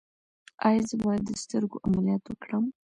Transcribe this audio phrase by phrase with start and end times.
[0.67, 2.63] ایا زه باید د سترګو عملیات وکړم؟